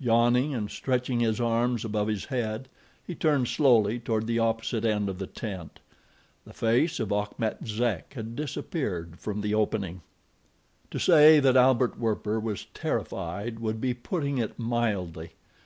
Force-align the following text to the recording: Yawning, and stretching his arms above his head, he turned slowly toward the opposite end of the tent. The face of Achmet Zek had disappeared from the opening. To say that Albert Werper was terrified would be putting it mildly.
Yawning, 0.00 0.52
and 0.54 0.70
stretching 0.70 1.20
his 1.20 1.40
arms 1.40 1.82
above 1.82 2.06
his 2.06 2.26
head, 2.26 2.68
he 3.06 3.14
turned 3.14 3.48
slowly 3.48 3.98
toward 3.98 4.26
the 4.26 4.38
opposite 4.38 4.84
end 4.84 5.08
of 5.08 5.18
the 5.18 5.26
tent. 5.26 5.80
The 6.44 6.52
face 6.52 7.00
of 7.00 7.10
Achmet 7.10 7.66
Zek 7.66 8.12
had 8.12 8.36
disappeared 8.36 9.18
from 9.18 9.40
the 9.40 9.54
opening. 9.54 10.02
To 10.90 10.98
say 10.98 11.40
that 11.40 11.56
Albert 11.56 11.98
Werper 11.98 12.38
was 12.38 12.66
terrified 12.74 13.60
would 13.60 13.80
be 13.80 13.94
putting 13.94 14.36
it 14.36 14.58
mildly. 14.58 15.30